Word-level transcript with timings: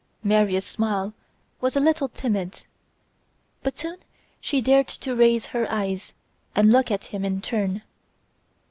Maria's 0.23 0.65
smile 0.65 1.13
was 1.59 1.75
a 1.75 1.79
little 1.79 2.07
timid, 2.09 2.63
but 3.61 3.77
soon 3.77 3.99
she 4.39 4.59
dared 4.59 4.87
to 4.87 5.15
raise 5.15 5.45
her 5.45 5.71
eyes 5.71 6.13
and 6.55 6.71
look 6.71 6.89
at 6.89 7.03
him 7.13 7.23
in 7.23 7.39
turn. 7.39 7.83